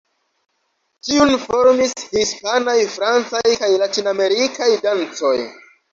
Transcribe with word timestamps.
Tiun 1.09 1.33
formis 1.43 1.93
hispanaj, 2.15 2.77
francaj 2.95 3.45
kaj 3.61 3.73
latinamerikaj 3.85 4.71
dancoj. 4.87 5.35